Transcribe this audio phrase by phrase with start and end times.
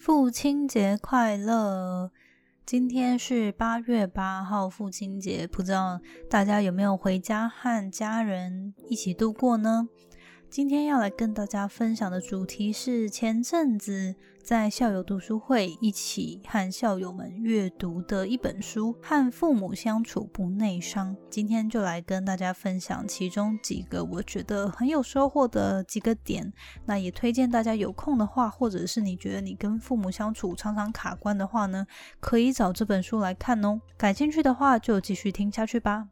[0.00, 2.10] 父亲节快乐！
[2.64, 9.86] 今天是八月八号，父亲节，不知道大家有没有回家和家人一起度过呢？
[10.50, 21.14] 今天要来跟大家分享的主题是前阵子在校友读书会一起和校友们阅读的一本书《和父母相处不内伤》。
[21.30, 26.52] 今天就来跟大家分享其中几个我觉得很有收获的几个点。
[26.84, 31.86] 那也推荐大家有空的话，或者是你觉得你跟父母相处常常卡关的话呢，
[32.18, 33.80] 可以找这本书来看哦。
[33.96, 36.08] 感兴趣的话就继续听下去吧。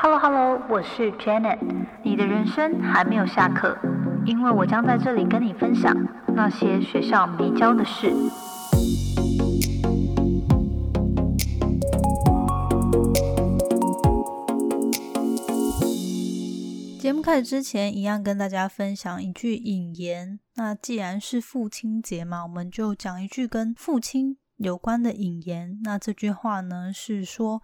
[0.00, 1.58] Hello Hello，我是 Janet。
[2.04, 3.76] 你的人生还没有下课，
[4.24, 5.92] 因为我将在这里跟你分享
[6.36, 8.12] 那些学校没教的事。
[17.00, 20.38] 节目开始之前，一样跟大家分享一句引言。
[20.54, 25.80] 那既然是父亲节嘛，我们就讲一句跟父亲有关的引言。
[25.82, 27.60] 那这句话呢是说。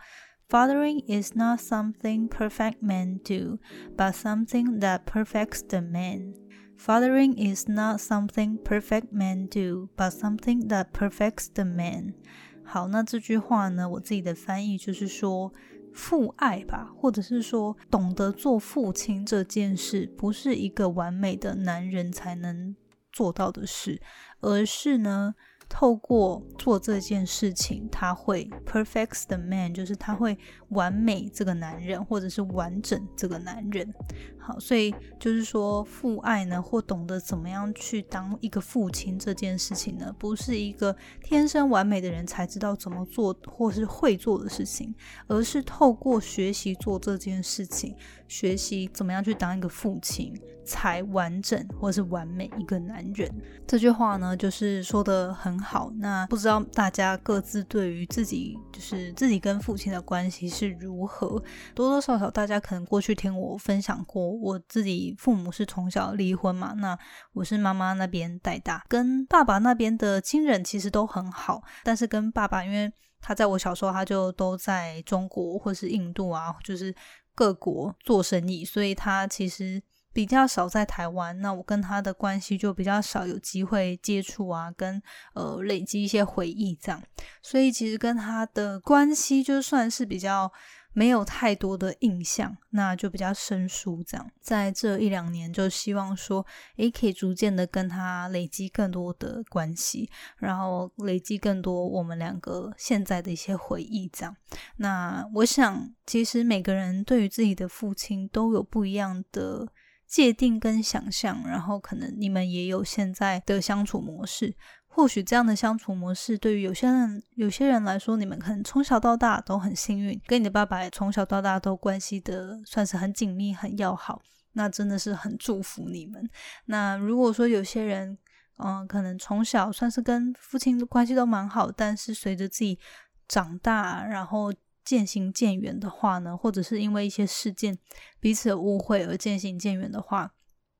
[0.48, 3.58] Fathering is not something perfect men do,
[3.96, 6.34] but something that perfects the man.
[6.76, 12.14] Fathering is not something perfect men do, but something that perfects the man.
[12.62, 15.52] 好，那这句话呢，我自己的翻译就是说，
[15.92, 22.76] 父爱吧，或者是说，懂得做父亲这件事，不是一个完美的男人才能
[23.10, 24.00] 做到的事，
[24.40, 25.34] 而是呢。
[25.74, 33.92] 透过做这件事情，他会 perfect the man，就是他会完美这个男人，或者是完整这个男人。
[34.38, 44.94] 好，所以就是说，父爱呢，或懂得怎么样去当一个父亲这件事情呢，不是一个天生完美的人才知道怎么做或是会做的事情，
[45.26, 47.96] 而是透过学习做这件事情，
[48.28, 50.32] 学习怎么样去当一个父亲。
[50.66, 53.30] 才完整或是完美一个男人，
[53.66, 55.92] 这句话呢，就是说的很好。
[55.98, 61.38] 那不知道大家各自对于自己，就是自己跟父亲的关系是如何？
[61.74, 66.98] 多多少少大家可能过去听我分享过，我自己父母是从小离婚嘛，那
[67.34, 76.94] 我是妈妈那边带大，跟爸爸那边的亲人其实都很好，但是跟爸爸，因为他在我小时候他就都在中国或是印度啊，就是
[77.34, 79.82] 各国做生意，所以他其实。
[80.14, 85.02] 比较少在台湾，那我跟他的关系就比较少有机会接触啊，跟
[85.34, 87.02] 呃累积一些回忆这样，
[87.42, 90.52] 所以其实跟他的关系就算是比较
[90.94, 94.30] 没有太多的印象，那就比较生疏这样。
[94.40, 96.46] 在这一两年，就希望说，
[96.76, 104.34] 诶，可以逐渐的跟他累积更多的关系，然后累积更多我们两个现在的一些回忆这样。
[104.76, 109.68] 那我想，其实每个人对于自己的父亲都有不一样的。
[110.06, 114.54] 界定跟想象，然后可能你们也有现在的相处模式。
[114.94, 124.22] 或许这样的相处模式对于有些人、有些人来说，你们可能从小到大都很幸运，跟你的爸爸从小到大都关系的算是很紧密、很要好，
[124.52, 126.28] 那真的是很祝福你们。
[126.66, 128.16] 那如果说有些人，
[128.58, 132.78] 嗯，可能从小算是跟父亲的关系都蛮好，但是随着自己
[133.26, 134.52] 长大，然后。
[134.84, 137.78] 渐行渐远的话呢，或者是因为一些事件
[138.20, 140.33] 彼此误会而渐行渐远的话，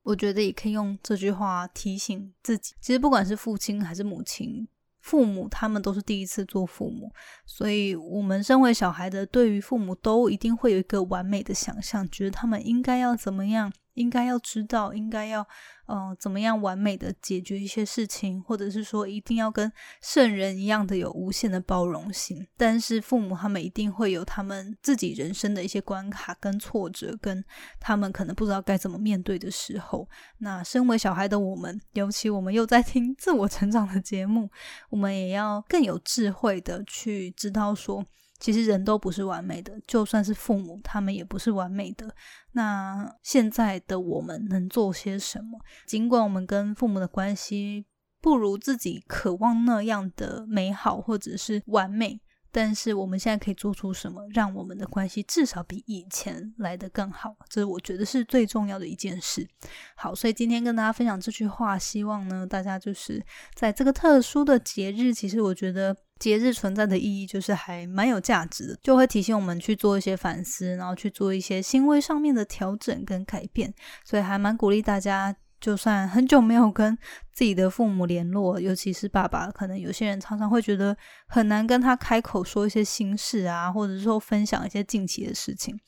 [0.05, 2.75] 我觉得也可以用这句话提醒自己。
[2.81, 4.69] 其实不管是父亲还是母亲，
[5.01, 7.11] 父母他们都是第一次做父母，
[7.45, 13.73] 所以我们身为小孩的，对于父母都一定会有一个完美的想象，觉得他们应该要怎么样。
[13.95, 15.47] 应该要知道，应该要，
[15.87, 22.47] 嗯，怎么样完美的解决一些事情，或者是说，一定要跟圣人一样的有无限的包容性。
[22.57, 27.45] 但是父母他们一定会有他们自己人生的一些关卡跟挫折，跟
[27.79, 30.09] 他们可能不知道该怎么面对的时候。
[30.39, 34.51] 那身为小孩的我们，尤其我们又在听自我成长的节目，
[34.89, 38.05] 我们也要更有智慧的去知道说。
[38.45, 42.15] 其实人都不是完美的，就算是父母，他们也不是完美的。
[42.53, 45.59] 那现在的我们能做些什么？
[45.87, 47.87] 尽管我们跟父母的关系
[48.21, 52.21] 不如自己渴望那样的美好或者是完美，
[52.53, 57.35] 但是我们现在可以做出什么，让我们的关系至少比以前来的更好？
[57.49, 59.49] 这是我觉得是最重要的一件事。
[59.97, 63.25] 好，所以今天跟大家分享这句话，希望呢大家就是
[63.55, 65.97] 在这个特殊的节日，其实我觉得。
[66.19, 73.73] 节日存在的意义就是还蛮有价值的，就会提醒我们去做一些反思，然后去做一些行为上面的调整跟改变。
[74.05, 76.97] 所以还蛮鼓励大家，就算很久没有跟
[77.33, 80.97] 自己的父母联络，尤其是爸爸，可能有些人常常会觉得
[81.27, 85.79] 很难跟他开口说一些心事啊，或者说分享一些近期的事情，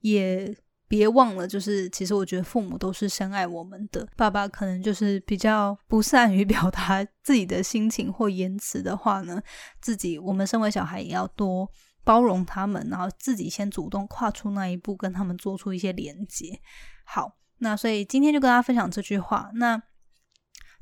[0.00, 0.56] 也。
[0.94, 4.06] 别忘了，就是其实我觉得父母都是深爱我们的。
[4.16, 9.42] 爸爸可能就是比较不善于 表达自己的心情或言辞的话呢，
[9.80, 11.68] 自己我们身为小孩也要多
[12.04, 16.60] 包容他们，然后自己先主动跨出那一步，跟他们做出一些连接。
[17.04, 19.50] 好，那所以今天就跟大家分享这句话。
[19.54, 19.82] 那。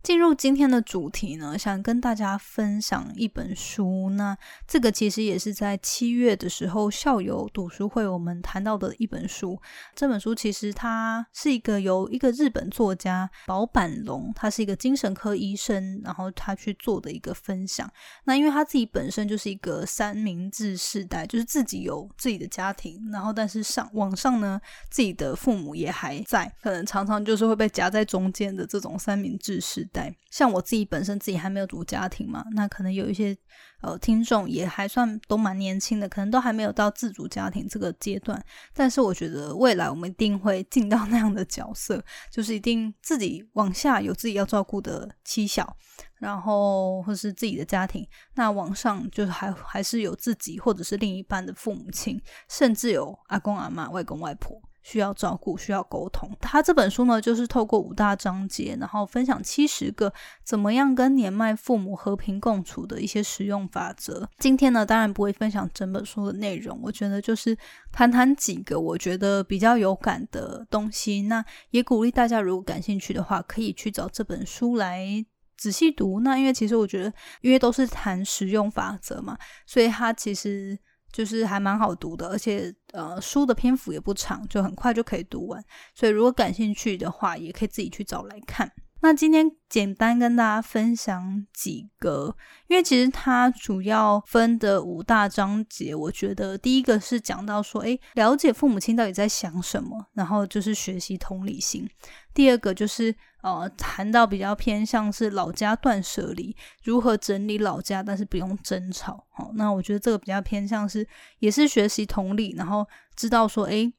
[0.03, 4.11] 进入今天的主题呢，想跟大家分享一本书。
[4.11, 9.61] 那这个其实也是在七月的时候校友读书会我们谈到的一本书。
[9.95, 17.89] 这本书其实它是一个由一个日本作家保坂龙，他是一个精神科医生，然后他去做的一个分享。
[18.25, 24.61] 那因为他自己本身就是一个三明治世代，就是自己有自己的家庭，然后但是上网上呢，
[24.91, 29.89] 自己的父母也还在，可能常常就是会被夹在中间的这种三明治世。
[30.31, 33.37] 像我自己本身自己还没有组家庭嘛，那可能有一些
[33.83, 38.43] 呃听众也还算都蛮年轻的，可能都还没有到自主家庭这个阶段。
[38.73, 45.77] 但是我觉得未来我们一定会进到那样的角色，就是一定自己往下有自己要照顾的妻小，
[46.19, 52.19] 然后或是自己的家庭，那往上就是还还是有自己或者是另一半的父母亲，
[52.49, 54.59] 甚至有阿公阿妈、外公外婆。
[54.83, 56.31] 需要照顾，需要沟通。
[56.41, 60.13] 他这本书呢，就是透过五大章节，然后分享七十个
[60.45, 64.29] 怎么样跟年迈父母和平共处的一些实用法则。
[64.39, 67.57] 今天呢，当然不会分享整本书的内容，我觉得就是
[67.91, 71.23] 谈谈几个我觉得比较有感的东西。
[71.23, 75.25] 那也鼓励大家，如果感兴趣的话，可以去找这本书来
[75.57, 76.21] 仔细读。
[76.21, 80.79] 那因为其实我觉得，因为都是谈实用法则嘛，所以它其实。
[81.13, 85.63] 就是还蛮好读的，而且呃书的篇幅也不长，就很快就可以读完。
[85.95, 88.73] 所以如果感兴趣的话，也可以自己去找来看。
[89.05, 92.37] 那今天简单跟大家分享几个，
[92.69, 101.85] 因为其实它主要分的五大章节，我觉得第一个是讲到说，诶，了解父母亲到底在想什么，然后就是学习同理心。
[102.33, 103.13] 第二个就是
[103.43, 109.27] 呃谈到比较偏向是老家断舍离，如何整理老家，但是不用争吵。
[109.31, 111.05] 好，那我觉得这个比较偏向是
[111.41, 113.93] 也是学习同理，然后知道说，诶。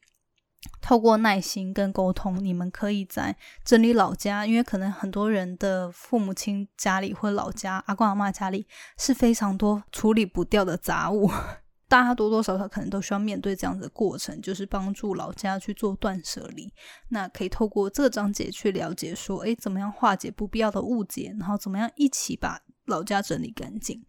[0.81, 8.67] 透过耐心跟沟通，你们可以在整理老家，因为可能很多人的父母亲家里或老家阿公阿妈家里
[8.97, 11.29] 是非常多处理不掉的杂物，
[11.87, 16.73] 大家多多少少可能都需要面对这样的过程，就是帮助老家去做断舍离。
[17.09, 24.03] 那可以透过这章节去了解说，诶，怎么样化解不必要的误解，然后怎么样一起把老家整理干净。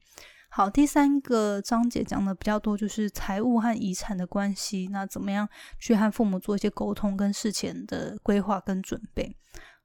[0.56, 4.89] 好，第三个章节讲的比较多，就是财务和遗产的关系。
[4.93, 5.49] 那怎么样
[5.81, 9.37] 去和父母做一些沟通，跟事前的规划跟准备？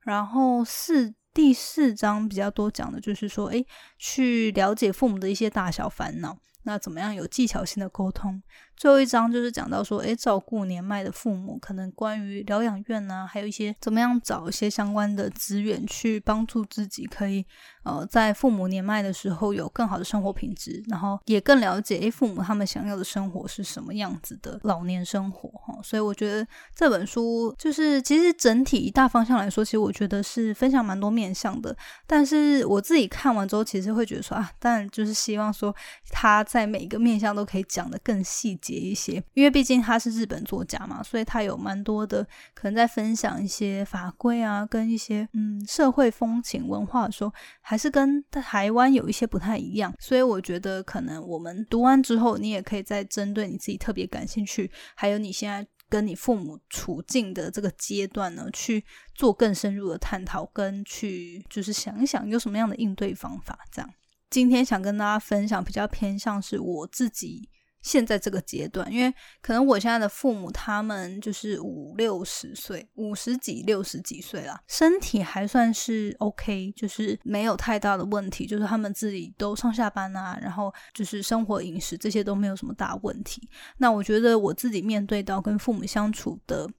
[0.01, 3.65] 然后四第四章比较多讲的就是说，诶，
[3.97, 6.37] 去了解父母的一些大小烦恼。
[6.69, 8.39] 那怎么样有技巧性的沟通？
[8.77, 17.43] 最后一章就是讲到说，诶，照顾年迈的父母，可能关于疗养院呐，还有一些怎么样找一些相关的资源去帮助自己，可以
[17.83, 25.77] 呃在父母年迈的时候有更好的生活品质，然后也更了解诶父母他们想要的生活是什么样子的老年生活哈。
[25.83, 31.75] 所以我觉得这本书就是其实整体大方向来说，其实我觉得是分享蛮多面向的。
[32.07, 35.75] 但是我自己看完之后，其实会觉得说啊，但就是希望说
[36.09, 38.79] 他在在每一个面向都可以讲的更细节。
[38.79, 47.31] 一些，因为毕竟他是日本作家嘛，所以他有蛮多的可能在分享一些法规啊，跟一些嗯社会风情文化的时候，
[47.61, 49.93] 还是跟台湾有一些不太一样。
[49.99, 63.59] 所以我觉得可能我们读完之后，你也可以再针对你自己特别感兴趣，还有你现在跟你父母处境的这个阶段呢，去做更深入的探讨，跟去就是想一想有什么样的应对方法。
[63.71, 63.93] 这样，
[64.29, 67.49] 今天想跟大家分享比较偏向是我自己。
[67.81, 69.09] 现在这个阶段，因为
[69.41, 83.49] 可能我现在的父母他们就是五六十岁、五十几、六十几岁啦，身体还算是 OK，就是没有太大的问题，就是他们自己都上下班啊，然后就是生活饮食这些都没有什么大问题。
[83.77, 86.69] 那我觉得我自己面对到跟父母相处的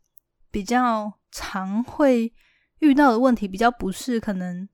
[0.51, 2.31] 比较常会
[2.81, 4.69] 遇到的问题，比较不是可能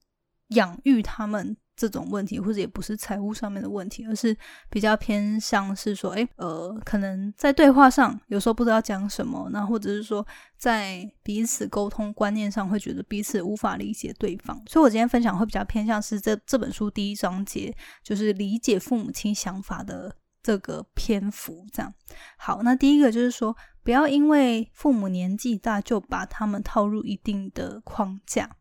[0.48, 1.56] 养育他们。
[1.76, 4.34] 这种问题，或者也不是财务上面的问题，而是
[4.70, 14.60] 比较偏向是说，哎，呃，可能在对话上有时候不知道讲什么，那或者是说在彼此沟通观念上会觉得彼此无法理解对方。
[14.66, 21.66] 所以我今天分享会比较偏向是这这本书第一章节，就是理解父母亲想法的这个篇幅。
[21.70, 21.92] 这样
[22.38, 23.54] 好，那第一个就是说，
[23.84, 28.56] 不要因为父母年纪大就把他们套入一定的框架。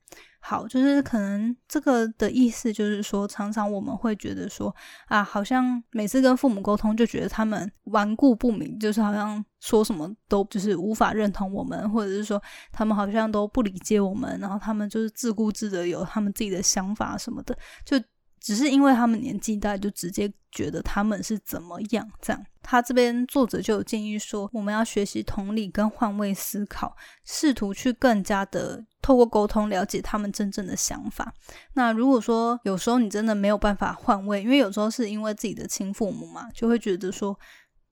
[0.48, 4.74] 好，就是可能这个的意思就是说，常常我们会觉得说
[5.08, 12.40] 啊，好像每次跟父母沟通，就觉得他们顽固不明，就是好像说什么都就是无法认同我们，或者是说
[12.72, 18.00] 他们好像都不理解我们，然后他们就是自顾自的有他们自己的想法什么的，就。
[18.38, 22.46] 只是因为他们年纪大，就直接觉得他们是怎么样这样。
[22.62, 31.32] 他这边作者就有建议说，我们要学习同理跟换位思考，试图去更加的透过沟通了解他们真正的想法。
[31.74, 37.40] 那如果说有时候你真的没有办法换位，因为有时候是因为自己的亲父母嘛，就会觉得说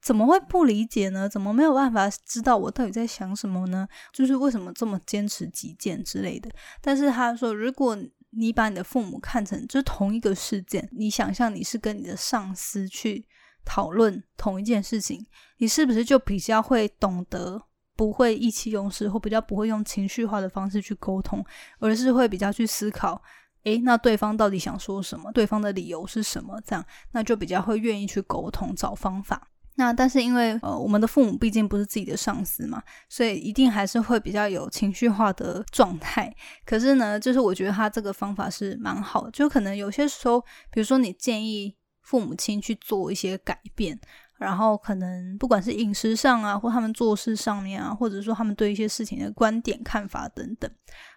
[0.02, 1.30] 怎么会不理解呢？
[1.30, 3.88] 怎么没有办法知道我到底在想什么呢？
[4.12, 6.50] 就是为什么这么坚持己见之类的。
[6.82, 7.96] 但是他说，如果
[8.32, 13.28] 你把你的父母看成就是同一个事件，你想象你是跟你的上司去
[13.64, 15.24] 讨论同一件事情，
[15.60, 17.62] 你是不是就比较会懂得
[17.96, 21.44] 不会意气用事，或比较不会用情绪化的方式去沟通，
[21.80, 23.22] 而是会比较去思考，
[23.64, 26.60] 诶，那对方到底想说什么，对方的理由是什么？
[26.66, 29.50] 这样，那就比较会愿意去沟通，找方法。
[29.76, 36.32] 那但是因为呃我们的父母毕竟不是自己的上司嘛，所以一定还是会比较有情绪化的状态。
[36.64, 44.00] 可是呢，就是我觉得他这个方法是蛮好的，就可能有些时候，比如说你建议父母亲去做一些改变，
[44.44, 50.70] 然后可能不管是饮食上啊，或他们做事上面啊，或者说他们对一些事情的观点看法等等，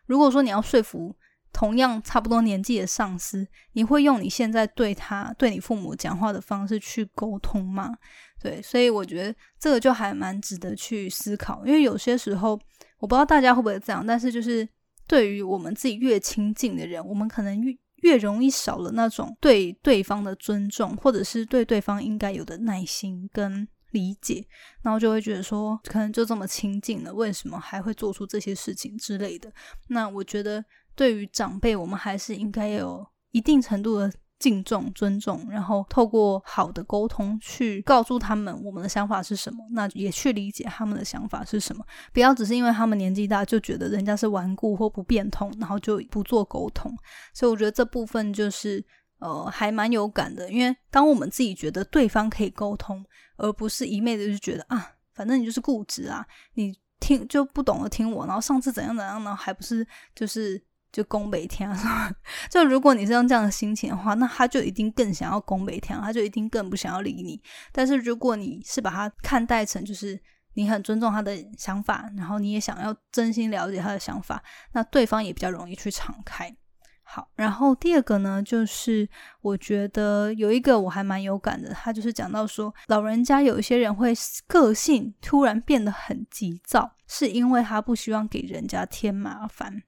[0.07, 1.15] 如果说你要说服。
[1.53, 7.97] 同样差不多年纪的上司，你会用你现在对他、对你父母讲话的方式去沟通吗？
[8.39, 11.65] 对，所以我觉得这个就还蛮值得去思考。
[11.65, 12.61] 因为有些时候，
[12.99, 14.69] 我不知道大家会不会这样，但是就是
[15.09, 24.47] 对于我们自己越亲近的人，我们可能越越容易少了那种对对方的尊重，或者是对对方应该有的耐心跟理解，
[24.83, 29.53] 然后就会觉得说，可能就这么亲近了，为什么还会做出这些事情之类的？
[29.89, 30.65] 那我觉得。
[30.99, 41.83] 对于长辈，我们还是应该有一定程度的敬重、尊重，然后透过好的沟通去告诉他们我们的想法是什么，那也去理解他们的想法是什么。
[42.13, 46.95] 不要只是因为他们年纪大就觉得人家是顽固或不变通，然后就不做沟通。
[47.33, 48.85] 所以我觉得这部分就是
[49.21, 53.03] 呃还蛮有感的，因为当我们自己觉得对方可以沟通，
[53.39, 60.63] 而不是一昧的就觉得啊，反正你就是固执啊，你听就不懂得听我，然后上次怎样怎样呢，还不是就是。
[60.93, 61.71] 就攻北天！
[62.51, 67.41] 就如果你是用这样的心情的话，那他就一定更想要攻北天，他就一定更不想要理你。
[67.73, 70.19] 但是如果你是把他看待成就是
[70.55, 76.57] 你很尊重他的想法，然后你也想要真心了解他的想法，那对方也比较容易去敞开。
[77.09, 79.09] 好，然后第二个呢，就是
[79.41, 84.13] 我觉得有一个我还蛮有感的，他就是讲到说，老人家有一些人会
[84.49, 89.83] 个性突然变得很急躁，是因为他不希望给人家添麻烦。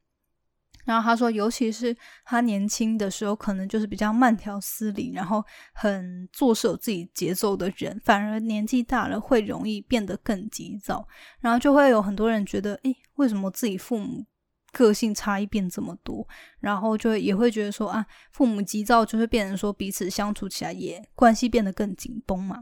[0.88, 11.06] 然后他说，尤其是他年轻的时候，可能就是比较慢条斯理，然后很做事有自己节奏的人，反而年纪大了会容易变得更急躁。
[11.40, 14.24] 然后就会有很多人觉得，诶，为什么自己父母
[14.72, 16.26] 个性差异变这么多？
[16.60, 22.58] 然后就也会觉得说，啊，父母急躁就会变成说彼此相处起来也关系变得更紧绷嘛。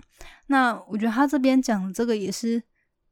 [0.49, 2.61] 那我觉得他这边讲这个也是。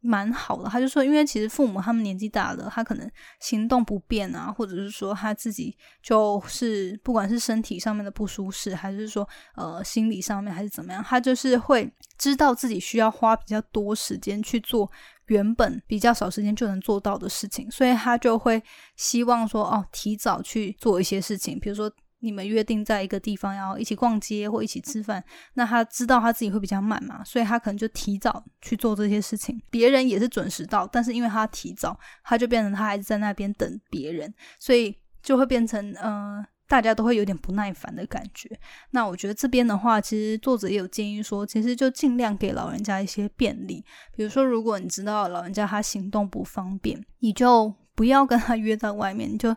[0.07, 14.91] 蛮好的，他就说，因为其实父母他们年纪大了，他可能行动不便啊，或者是说他自己就是不管是身体上面的不舒适，还是说呃心理上面还是怎么样，他就是会知道自己需要花比较多时间去做
[15.29, 18.63] 原本比较少时间就能做到的事情，所以他就会
[18.97, 21.91] 希望说哦，提早去做一些事情，比如说。
[22.25, 29.61] 你们约定在一个地方要一起逛街或一起吃饭，那他知道他自己会比较慢嘛，所以他可能就提早去做这些事情。
[29.69, 38.49] 别人也是准时到，但是因为他提早，他就变成他还是在那边等别人，所以就会变成呃，大家都会有点不耐烦的感觉。
[38.93, 43.85] 那我觉得这边的话，其实作者也有建议说，其实就尽量给老人家一些便利，
[44.17, 49.55] 比如说如果你知道老人家他行动不方便，你就不要跟他约在外面，就。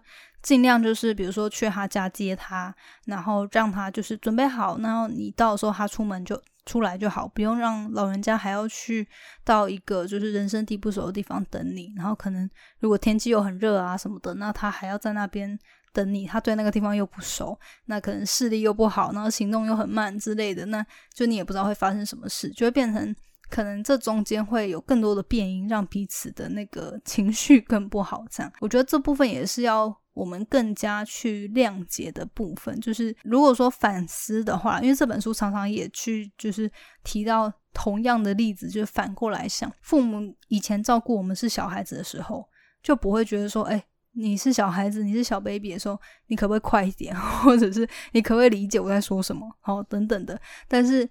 [0.47, 2.73] 尽量就是，比如说去他家接他，
[3.03, 9.05] 然后让他就是准备好，然后你到时候他出门就出来就好，不用让老人家还要去
[9.43, 11.91] 到一个就是人生地不熟的地方等你。
[11.97, 12.49] 然后可能
[12.79, 15.59] 如果天气又很热啊什么的，那他还要在那边
[15.91, 20.81] 等你，他对那个地方又不熟，那可能视力又不好，然后行动又很慢之类的，那
[21.13, 23.13] 就你也不知道会发生什么事，就会变成
[23.49, 28.23] 可能这中间会有更多的变因，让彼此的那个情绪更不好。
[28.31, 29.93] 这样，我觉得这部分也是要。
[30.17, 36.69] 我们更加去谅解的部分，就是如果说反思的话，因为这本书常常也去就是
[37.03, 42.43] 提到同样的例子，就是反过来想，父母以前照顾我们是小孩子的时候，
[42.81, 49.47] 就不会觉得说，哎，你是小孩子，你是小 baby 的时候，你可不可以快一点， 或者是你可不可以理解我在说什么？
[49.59, 50.41] 好，等等的。
[50.67, 51.07] 但是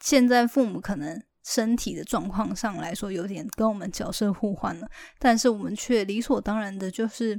[0.00, 4.88] 现在父母可能身体的状况上来说，有点跟我们角色互换了，
[5.18, 7.38] 但是我们却理所当然的，就是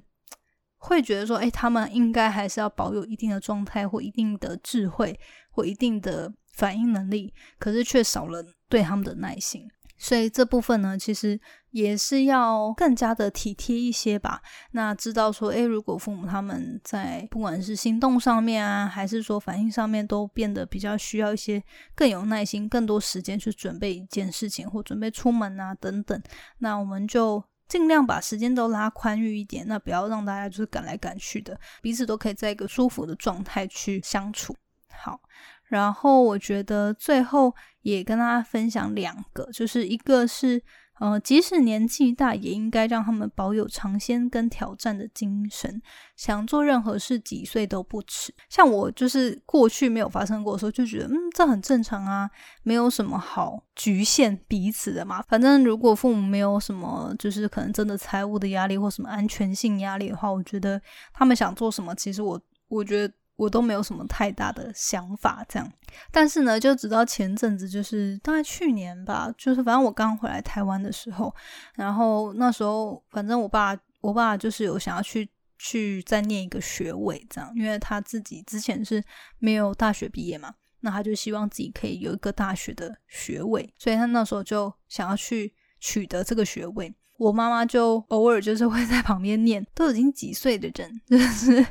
[0.79, 5.19] 会觉得说，哎，他们应该还是要保有一定的状态，或一定的智慧，
[5.51, 9.69] 或一定的反应能力，可是却少了对他们的耐心。
[10.01, 11.37] 所以这部分呢，其实
[11.71, 14.41] 也是要更加的体贴一些吧。
[14.71, 21.61] 那知道说，诶，如果父母他们在不管是行动上面啊，还是说反应上面，都变得比较需要一些
[21.95, 26.23] 更有耐心、更多时间去准备一件事情，或准备出门啊等等，
[26.59, 34.53] 那我们就尽量把时间都拉宽裕一点，那不要让大家就是赶来赶去的，彼此都可以在一个舒服的状态去相处。
[34.89, 35.21] 好。
[35.69, 40.59] 然后我觉得最后也跟大家分享两个，就是一个是，
[40.99, 45.81] 呃，即使年纪大，也应该让他们保有尝鲜跟挑战的精神，
[46.15, 48.33] 想做任何事，几岁都不迟。
[48.49, 52.29] 像我就是过去没有发生过的时候，就觉得，嗯，这很正常啊，
[52.63, 55.21] 没有什么好局限彼此的嘛。
[55.27, 60.81] 反正如果父母没有什么，就是可能真的财务的压力或什么安全性压力的话，我觉得
[61.13, 63.13] 他们想做什么，其实我我觉得。
[63.39, 65.71] 我都没有什么太大的想法，这样。
[66.11, 71.33] 但是呢，就直到前阵子，就是大概去年吧，就是反正我刚回来台湾的时候，
[71.73, 79.01] 然后那时候，反正我爸，我爸就是有想要去去再念一个学位，这样，因为他自己之前是
[79.37, 86.93] 没有大学毕业嘛，那他就希望自己可以有一个大学的学位，所以他那时候就想要去取得这个学位。
[87.19, 91.63] 我妈妈就偶尔就是会在旁边念，都已经几岁的人， 就是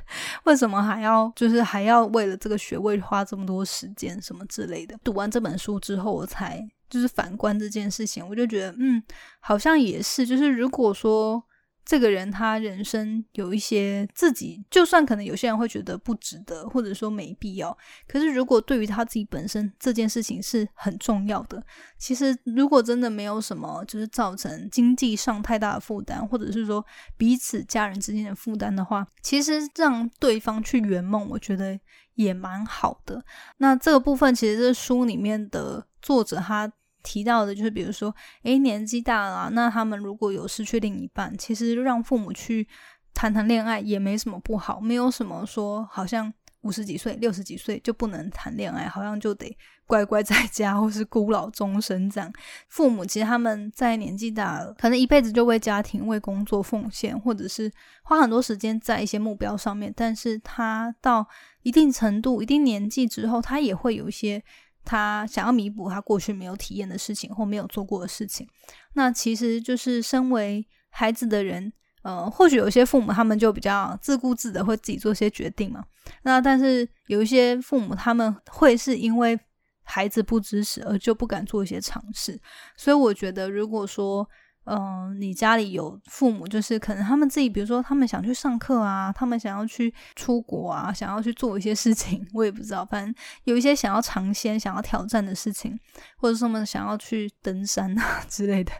[0.44, 4.96] 为什么还要就是还要为了这个学位花这么多时间什么之类的。
[5.02, 9.02] 读完这本书之后，我才就是反观这件事情，我就觉得嗯，
[9.40, 11.42] 好像也是，就是如果说。
[11.88, 17.74] 这个人他人生有一些自己，就算可能有些人会觉得不值得，或者说没必要，
[18.06, 21.64] 可是如果对于他自己本身这件事情是很重要的，
[21.96, 26.84] 其实如果真的没有什么就是造成经济上太大的负担，或者是说
[27.16, 31.80] 彼此家人之间的负担的话，其实让对方去圆梦，我觉得
[32.16, 33.24] 也蛮好的。
[33.56, 36.70] 那这个部分其实是书里面的作者他。
[37.02, 42.66] 提到的就是，比如说，诶，年纪大了，那他们如果有失去另一半，其实让父母去
[43.14, 46.32] 谈谈恋爱也没什么不好，没有什么说好像
[46.62, 49.56] 五十几岁、六十几岁就不能谈恋爱，好像就得
[49.86, 52.30] 乖乖在家或是孤老终生这样。
[52.68, 57.70] 父母其实他们在年纪大了，可能一辈子就为家庭、为工作奉献，或者是
[58.02, 61.26] 花很多时间在一些目标上面，但是他到
[61.62, 64.42] 一定程度、一定年纪之后，他也会有一些。
[64.88, 68.48] 他想要弥补他过去没有体验的事情或没有做过的事情，
[68.94, 71.70] 那其实就是身为孩子的人，
[72.02, 75.84] 呃，或许有些父母他们就比较自顾自的会自己做些决定嘛。
[76.22, 79.38] 那但是有一些父母他们会是因为
[79.84, 82.40] 孩子不支持而就不敢做一些尝试，
[82.76, 84.26] 所以我觉得如果说。
[84.70, 95.78] 嗯，你家里有父母，就是可能他们自己，比如说他们想去上课啊，他们想要去出国啊，想要去做一些事情，我也不知道，反正有一些想要尝鲜、想要挑战的事情，
[96.18, 98.70] 或者是他们想要去登山啊 之类的。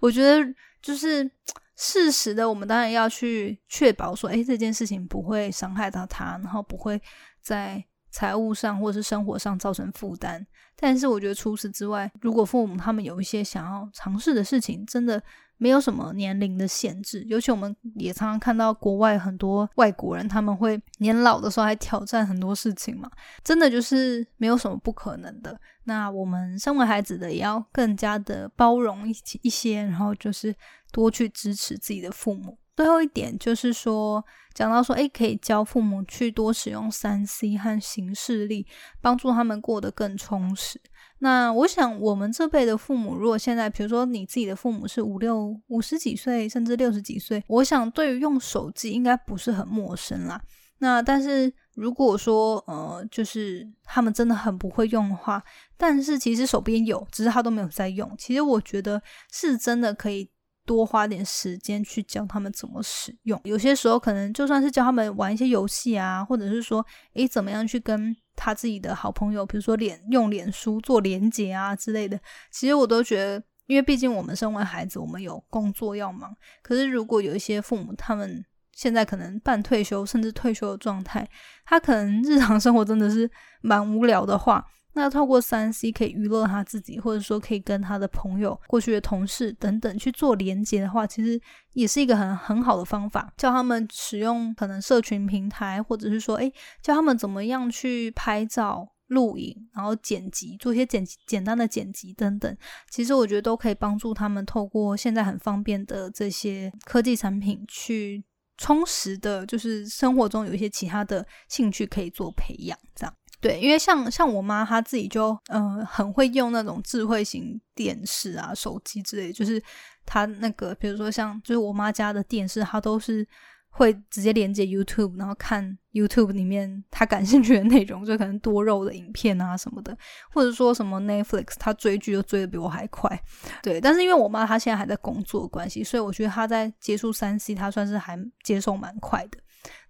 [0.00, 0.42] 我觉得
[0.80, 1.30] 就是
[1.76, 6.98] 适时的，我们当然要去确保说，哎，这件事情不会伤害到他，然后不会
[7.42, 10.46] 在财务上或者是生活上造成负担。
[10.76, 15.22] 但是我觉得除此之外，如果父母他们有一些想要尝试的事情，真的
[15.56, 17.22] 没有什么年龄的限制。
[17.28, 23.10] 尤其我们也常常看到国外很多外国人，他们会年老的时候还挑战很多事情嘛，
[23.42, 25.58] 真的就是没有什么不可能的。
[25.84, 30.54] 那我们身为孩子的，也要更加的包容一一些，然后就是
[30.90, 32.58] 多去支持自己的父母。
[32.76, 38.66] 最后一点就是说，讲到说，诶，可以教父母去多使用三 C 和行事力，
[39.00, 40.80] 帮助他们过得更充实。
[41.20, 50.40] 那我想，我们这辈的父母，如果现在，比如说你自己的父母是五六五十几岁，甚至六十几岁，我想对于用手机应该不是很陌生啦。
[50.78, 55.42] 那但是如果说，呃，就是他们真的很不会用的话，
[55.76, 58.12] 但是其实手边有，只是他都没有在用。
[58.18, 60.28] 其实我觉得是真的可以。
[60.66, 72.18] 多花点时间去教他们怎么使用，有些时候可能就算是教他们玩一些游戏啊，或者是说，诶，怎么样去跟他自己的好朋友，比如说脸用脸书做连接啊之类的，
[72.50, 76.34] 其实我都觉得，因为毕竟我们身为孩子，我们有工作要忙。
[76.62, 81.28] 可是如果有一些父母，他们现在可能半退休甚至退休的状态，
[81.64, 84.64] 他可能日常生活真的是蛮无聊的话。
[84.94, 91.40] 那透过三 C 可以娱乐他自己，或者说可以跟他的朋友、过去的同事等等去做连接的话，其实
[91.72, 93.32] 也是一个很很好的方法。
[93.36, 102.56] 教他们使用可能社群平台，或者是说，诶，教他们怎么样去拍照、录影，然后剪辑，做一些简简单的剪辑等等。
[102.88, 108.24] 其实我觉得都可以帮助他们透过现在很方便的这些科技产品去
[108.56, 113.12] 充实的，就是生活中有一些其他的兴趣可以做培养，这样。
[113.44, 119.62] 对，因为像像我妈，她自己就嗯很会用那种智慧型电视啊、手机之类，就是
[120.06, 123.28] 她那个，比如说像就是我妈家的电视，她都是
[123.68, 129.94] 会直接连接 YouTube，然后看 YouTube 里面她感兴趣的内容，就可能多肉的影片啊什么的，
[130.32, 133.22] 或者说什么 Netflix，她追剧都追的比我还快。
[133.62, 139.38] 对，但是因为我妈她现在还在工作关系，所以我觉得她在接触三 C，她算是还接受蛮快的。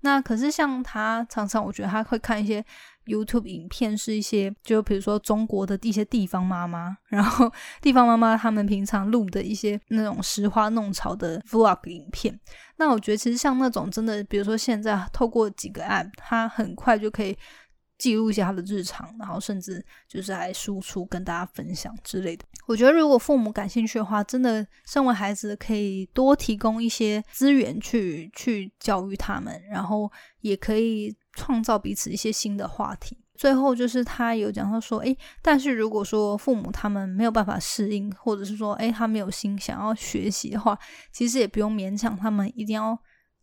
[0.01, 2.65] 那可是像他常常，我觉得他会看一些。
[3.07, 12.41] YouTube 影片是一些，就比如说中国的一些地方妈妈，然后 地方妈妈他们平常录的一些那种拾花弄草的 Vlog 影片。
[12.77, 17.37] 那我觉得其实像那种真的，比如说现在透过几个 App，他很快就可以
[17.99, 22.45] 记录一下他的日常，然后甚至就是来输出跟大家分享之类的。
[22.67, 31.15] 我觉得如果父母感兴趣的话，真的身为孩子可以多提供一些资源去去教育他们，然后也可以。
[31.37, 33.19] 创造彼此一些新的话题。
[33.35, 40.79] 最后就是他有讲到说，诶，但是如果说父母他们没有办法适应，或者是说，诶，他没有心想要学习的话，
[41.11, 42.97] 其实也不用勉强他们一定要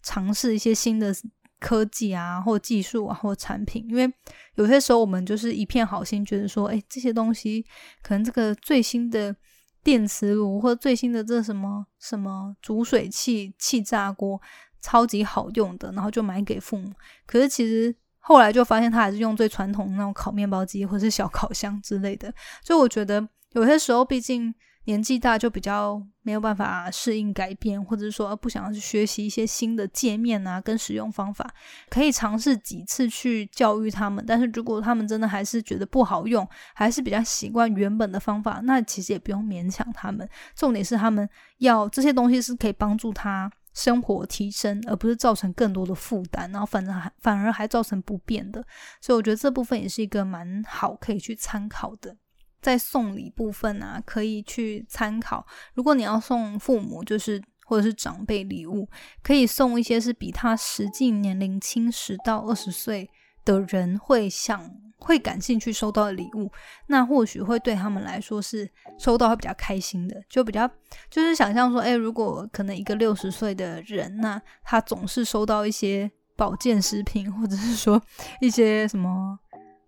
[0.03, 1.13] 尝试一些新的
[1.61, 3.85] 科技啊，或技术啊，或产品。
[3.87, 4.11] 因为
[4.55, 7.65] 有些时候我们就是一片好心，觉得说，诶，这些东西
[8.03, 9.33] 可能这个最新的
[9.81, 14.41] 电磁炉或最新的这什么什么煮水器、气炸锅。
[14.83, 16.91] 超级好用的，然后就买给父母。
[17.27, 22.33] 可是其实后来就发现，他还是用最传统那种烤面包机或是小烤箱之类的。
[22.63, 24.51] 所以我觉得有些时候，毕竟
[24.85, 31.49] 年纪大，就比较没有办法适应改变，或者是说不想要去学习一些新的界面啊，跟使用方法。
[31.89, 40.27] 可以尝试几次去教育他们，但是如果他们真的还是觉得不好用，还是比较习惯原本的方法，那其实也不用勉强他们。
[40.55, 43.51] 重点是他们要这些东西是可以帮助他。
[43.73, 48.61] 生活提升，而不是造成更多的负担，然后反正还反而还造成不便的，
[48.99, 52.17] 所以我觉得这部分也是一个蛮好可以去参考的。
[52.61, 55.45] 在送礼部分啊，可以去参考。
[55.73, 58.87] 如果你要送父母，就是或者是长辈礼物，
[59.23, 63.09] 可以送一些是比他实际年龄轻十到二十岁
[63.43, 64.71] 的人会想。
[65.03, 66.51] 会感兴趣收到的礼物，
[66.85, 68.69] 那或许会对他们来说是
[68.99, 70.69] 收到会比较开心的，就比较
[71.09, 77.99] 就是想象说，哎，如果可能一个六十岁的人，那他总是收到一些保健食品，或者是说
[78.41, 79.39] 一些什么。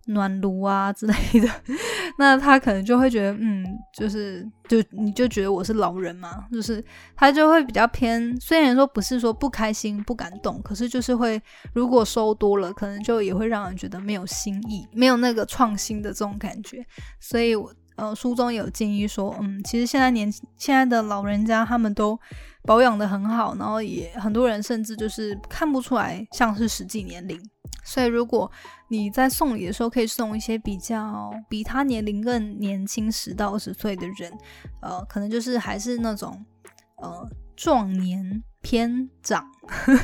[0.08, 1.50] 暖炉啊之类的，
[2.18, 6.84] 那他可能就会觉得，嗯，就是就你就觉得我是老人嘛，就是
[7.16, 8.36] 他就会比较偏。
[8.40, 11.42] 虽然说不是说不开心、不敢动，可是就是会，
[11.74, 16.86] 如果收多了，可能就也会让人觉得没有新意，没有那个创新的这种感觉。
[17.20, 22.20] 所以，我呃书中有建议说，嗯，其实现在年现在的老人家他们都
[22.64, 27.40] 保养的很好，然后也很多人甚至就是看不出来像是实际年龄。
[27.86, 28.50] 所以，如果
[28.88, 34.32] 你在送礼的时候，可以送一些比较比他年龄更年轻十到二十岁的人，
[34.82, 36.46] 呃，可能就是还是那种
[36.98, 39.48] 呃壮年偏长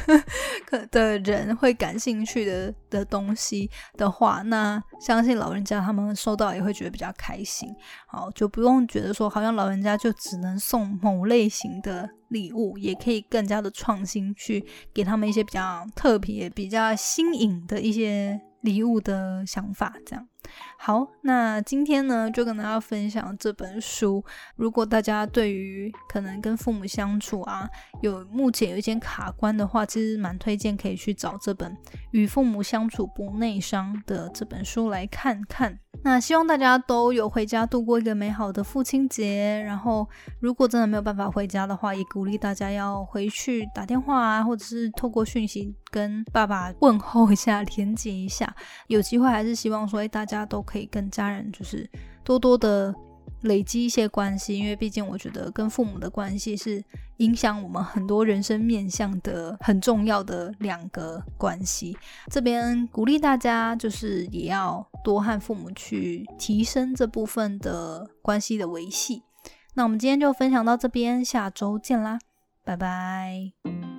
[0.68, 3.68] 可的人会感兴趣的的东西
[3.98, 7.68] 的话，那相信老人家他们收到也会觉得比较开心。
[8.06, 12.08] 好，就不用觉得说好像老人家就只能送某类型的。
[12.30, 19.96] 礼物也可以更加的创新，去给他们一些比较特别、比较新颖的一些礼物的想法。
[20.06, 20.28] 这样
[20.78, 24.24] 好，那今天呢就跟大家分享这本书。
[24.56, 27.70] 如果大家对于可能跟父母相处啊，
[28.02, 31.72] 有目前有一些卡关的话，其实蛮推荐可以去找这本
[32.12, 35.78] 《与父母相处不内伤》的这本书来看看。
[36.02, 39.62] 那希望大家都有回家度过一个美好的父亲节。
[39.66, 40.08] 然后，
[40.40, 48.56] 如果真的没有办法回家的话，也鼓励大家要回去打电话啊，或者是透过讯息跟爸爸问候一下， 连接一下。
[48.88, 51.90] 有机会还是希望说，哎，大家都可以跟家人就是
[52.24, 52.94] 多多的。
[53.44, 56.84] 累积一些关系，因为毕竟我觉得跟父母的关系是
[57.20, 61.98] 影响我们很多人生面向的很重要的两个关系。
[62.30, 69.24] 这边鼓励大家，就是也要多和父母去提升这部分的关系的维系。
[69.76, 72.20] 那我们今天就分享到这边，下周见啦，
[72.66, 72.76] 拜。
[72.76, 73.99] 拜拜。